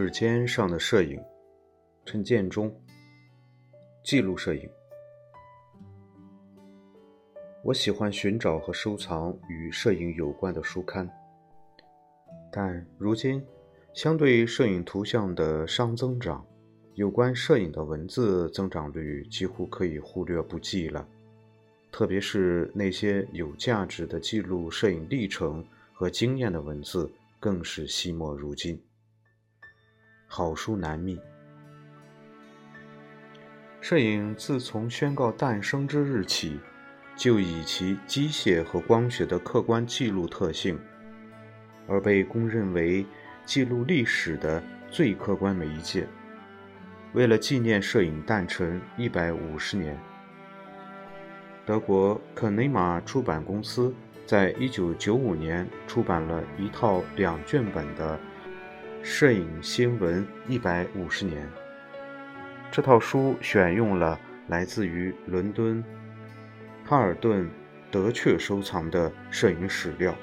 [0.00, 1.20] 指尖上的摄影，
[2.04, 2.72] 陈建中。
[4.04, 4.70] 记录摄影。
[7.64, 11.10] 我喜欢寻找和收藏与摄影有关的书刊，
[12.52, 13.44] 但如今，
[13.92, 16.46] 相对摄影图像的熵增长，
[16.94, 21.04] 有关摄影的文字增长率几乎可以忽略不计了。
[21.90, 28.80] 特别是那些有价值的记录摄影历程和经验的文字，更是惜墨如金。
[30.28, 31.18] 好书难觅。
[33.80, 36.60] 摄影自从宣告诞生之日起，
[37.16, 40.78] 就以其机械和光学的客观记录特性，
[41.88, 43.06] 而被公认为
[43.46, 46.06] 记录历史的最客观媒介。
[47.14, 49.98] 为了纪念摄影诞辰一百五十年，
[51.64, 53.94] 德国肯内玛出版公司
[54.26, 58.20] 在一九九五年出版了一套两卷本的。
[59.02, 61.48] 摄影新闻一百五十年，
[62.70, 64.18] 这套书选用了
[64.48, 65.82] 来自于伦敦
[66.84, 67.48] 哈尔顿
[67.90, 70.14] 德确收藏的摄影史料，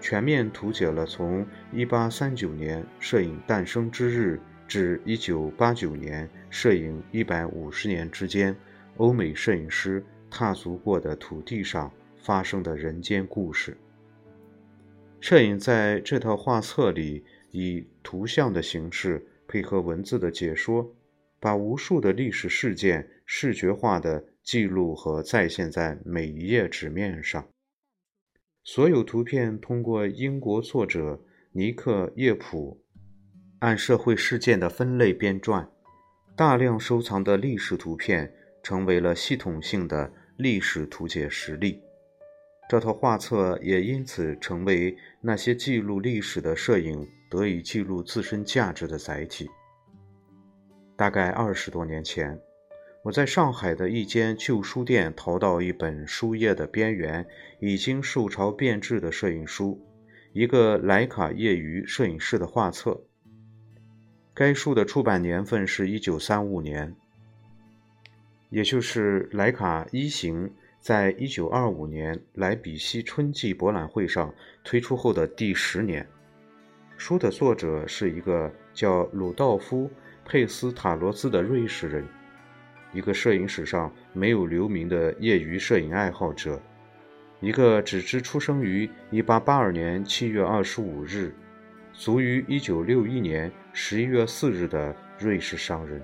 [0.00, 8.56] 全面图解了从一八三九年摄影诞生之日至一九八九年摄影一百五十年之间，
[8.96, 13.76] 欧美摄影师踏足过的土地上发生的人间故事。
[15.20, 17.24] 摄影在这套画册里。
[17.52, 20.94] 以图像的形式配合文字的解说，
[21.38, 27.48] 把无数的历史事件视觉化的记录和再现在每一页纸面上。
[28.62, 31.20] 所有图片通过英国作者
[31.52, 32.84] 尼克叶普
[33.60, 35.66] 按社会事件的分类编撰，
[36.36, 41.80] 大量收藏的历史图片成为了系统性的历史图解实例。
[42.68, 47.04] 这套画册也因此成为那些记录历史的摄影。
[47.30, 49.48] 得以记录自身价值的载体。
[50.96, 52.38] 大概二十多年前，
[53.02, 57.26] 我在上海的一间旧书店淘到一本书页的边缘
[57.60, 59.80] 已经受潮变质的摄影书，
[60.34, 63.00] 一个莱卡业余摄影师的画册。
[64.34, 66.94] 该书的出版年份是一九三五年，
[68.50, 76.06] 也就是莱卡一型在一九二五年莱比锡春季博览会上推出后的第十年。
[77.00, 79.86] 书的作者是一个叫鲁道夫·
[80.22, 82.06] 佩斯塔罗斯的瑞士人，
[82.92, 86.60] 一个摄影史上没有留名的业余摄影爱好者，
[87.40, 91.34] 一个只知出生于1882年7月25日，
[91.94, 96.02] 卒于1961年11月4日的瑞士商人。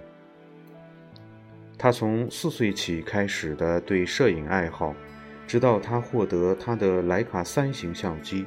[1.76, 4.96] 他从四岁起开始的对摄影爱好，
[5.46, 8.46] 直到他获得他的莱卡三型相机，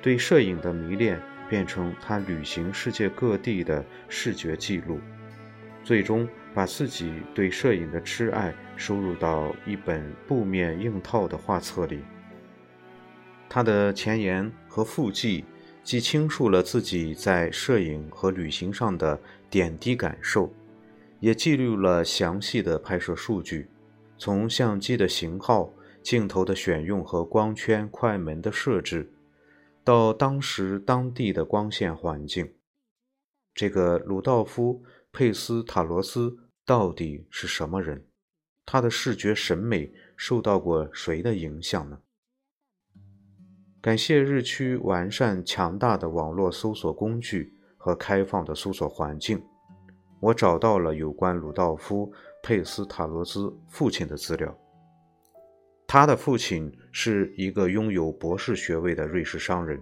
[0.00, 1.20] 对摄影的迷恋。
[1.48, 4.98] 变成他旅行世界各地的视觉记录，
[5.82, 12.00] 最终把自己对摄影的痴爱收入到一本布面硬套的画册里。
[13.48, 15.44] 他的前言和附记
[15.82, 20.52] 既倾述了自己在摄影和旅行上的点滴感受，
[21.20, 23.68] 也记录了详细的拍摄数据，
[24.16, 25.72] 从相机的型号、
[26.02, 29.08] 镜头的选用和光圈、快门的设置。
[29.84, 32.54] 到当时当地的光线环境，
[33.54, 38.06] 这个鲁道夫·佩斯塔罗斯到底是什么人？
[38.64, 42.00] 他的视觉审美受到过谁的影响呢？
[43.82, 49.44] 感谢日趋完善、强大的网络搜索工具和开放的搜索环境，
[50.18, 52.10] 我找到了有关鲁道夫·
[52.42, 54.58] 佩斯塔罗斯父亲的资料。
[55.86, 59.80] 他的父亲是一个拥有博士学位的瑞士商人、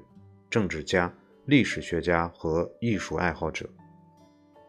[0.51, 1.13] 政治家、
[1.47, 3.69] 历史学家和艺术爱好者。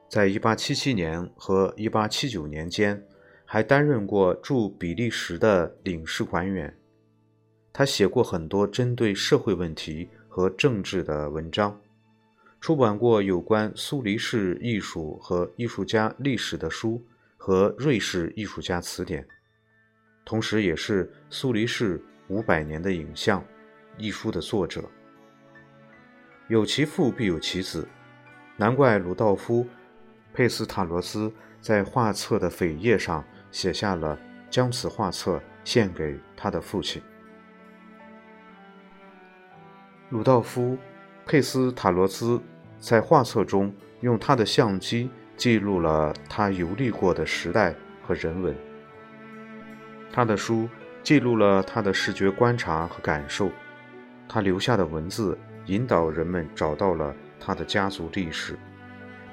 [0.09, 3.03] 在1877年和1879年间，
[3.45, 6.77] 还担任过驻比利时的领事馆员。
[7.74, 11.81] 他写过很多针对社会问题和政治的文章，
[12.62, 17.03] 出版过有关苏黎世艺术和艺术家历史的书
[17.36, 19.24] 和《瑞士艺术家词典》。
[20.25, 23.44] 同时，也是苏黎世五百年的影像
[23.98, 24.84] 一书的作者。
[26.48, 27.88] 有其父必有其子，
[28.58, 29.64] 难怪鲁道夫·
[30.34, 34.18] 佩斯塔罗斯在画册的扉页上写下了
[34.50, 37.02] 将此画册献给他的父亲。
[40.10, 40.62] 鲁道夫·
[41.25, 42.42] 佩斯塔罗斯
[42.80, 48.56] 在画册中用他的相机记录了他游历过的时代和人文。
[50.15, 50.69] 他的书
[51.01, 53.50] 记录了他的视觉观察和感受，
[54.30, 58.56] 他留下的文字引导人们找到了他的家族历史，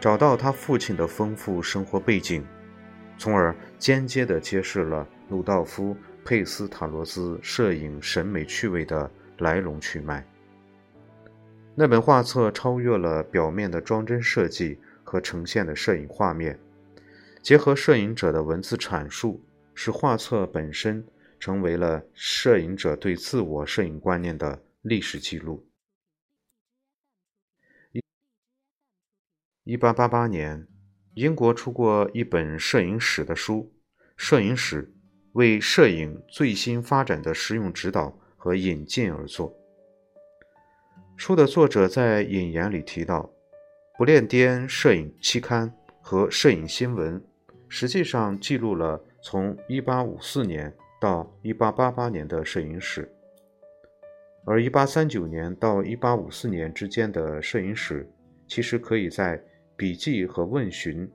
[0.00, 2.42] 找到他父亲的丰富生活背景，
[3.18, 5.94] 从而间接地揭示了鲁道夫·
[6.24, 10.26] 佩斯塔罗斯摄影审美趣味的来龙去脉。
[11.74, 16.58] 那本画册超越了表面的装帧设计和呈现的摄影画面，
[17.42, 19.40] 结合摄影者的文字阐述，
[19.74, 21.06] 使画册本身
[21.38, 25.66] 成为了摄影者对自我摄影观念的历史记录。
[29.64, 30.66] 一八八八年，
[31.14, 33.72] 英国出过一本摄影史的书，
[34.16, 34.84] 《摄影史》
[35.32, 39.54] 为摄影最新发展的实用指导和引进而作。
[41.16, 43.22] 书的作者在引言里提到，
[43.98, 45.68] 《不列颠摄影期刊》
[46.00, 47.20] 和《摄影新闻》
[47.68, 53.10] 实际上记录了从1854年到1888年的摄影史，
[54.44, 58.10] 而1839年到1854年之间的摄影史，
[58.46, 59.42] 其实可以在。
[59.76, 61.10] 笔记和问询、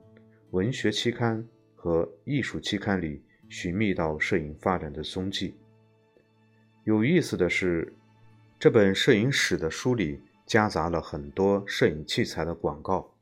[0.50, 5.56] 文学期刊和艺术期刊里寻觅到摄影发展的踪迹。
[6.82, 7.94] 有意思的是，
[8.58, 13.14] 这本摄影史的书里夹杂了很多摄影器材的广告。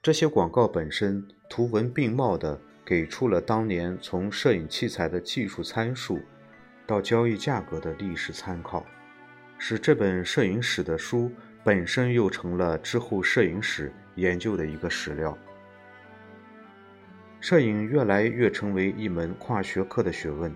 [0.00, 6.20] 这些广告本身图文并茂的给出了当年从摄影器材的技术参数
[6.86, 8.84] 到交易价格的历史参考，
[9.58, 11.30] 使这本摄影史的书
[11.64, 13.92] 本身又成了之后摄影史。
[14.16, 15.34] 研究的一个史料。
[17.40, 20.54] 摄影越来越成为一门跨学科的学问，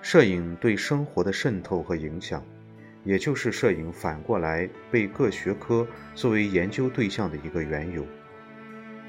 [0.00, 2.46] 摄影对生活的渗透和影响，
[3.02, 8.06] 也就是摄影反过来被各学科作为研究对象的一个缘由。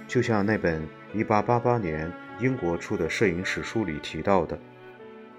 [0.08, 0.82] 就像那本
[1.14, 4.60] 1888年英国出的摄影史书里提到的，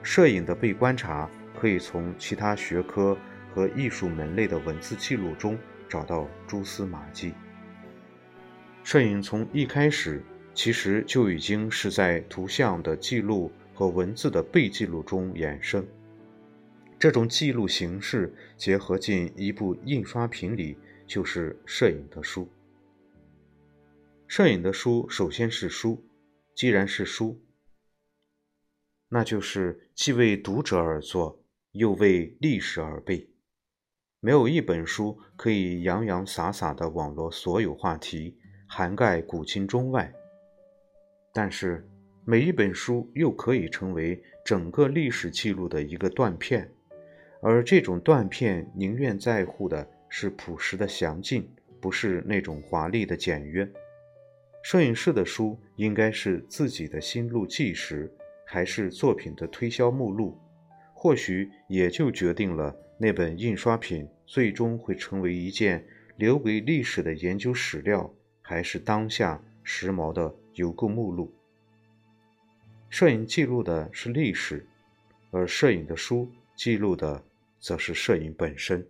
[0.03, 3.17] 摄影的被观察可以从其他学科
[3.55, 5.59] 和艺术门类的文字记录中
[5.89, 7.33] 找到蛛丝马迹。
[8.83, 10.25] 摄影从一开始
[10.55, 15.87] 其实就已经是在图像的记录和文字的被记录中衍生。
[16.99, 22.49] 这种记录形式结合进一部印刷品里，就是摄影的书。
[24.27, 26.03] 摄影的书首先是书，
[26.59, 27.41] 既然是书，
[29.11, 33.31] 那就是既为读者而作，又为历史而备。
[34.19, 38.37] 没有一本书可以洋洋洒洒地网罗所有话题。
[38.67, 40.13] 涵盖古今中外，
[41.33, 41.89] 但是
[42.25, 46.69] 每一本书又可以成为整个历史记录的一个断片，
[47.41, 51.49] 而这种断片宁愿在乎的是朴实的详尽，
[51.81, 53.73] 不是那种华丽的简约。
[54.63, 58.13] 摄影师的书应该是自己的心路纪实，
[58.45, 60.39] 还是作品的推销目录？
[60.95, 68.13] 或许也就决定了那本印刷品最终会成为一件留给历史的研究史料。
[68.41, 71.31] 还是当下时髦的邮购目录。
[72.89, 74.67] 摄影记录的是历史，
[75.31, 77.23] 而摄影的书记录的
[77.61, 78.89] 则是摄影本身。